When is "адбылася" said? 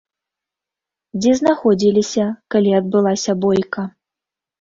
2.79-3.31